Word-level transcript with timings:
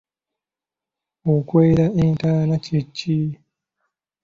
Okwera 1.33 1.85
entaana 2.03 2.55
kye 2.65 2.81
ki? 2.95 3.19